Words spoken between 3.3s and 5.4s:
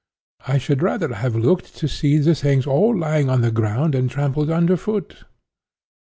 the ground and trampled under foot.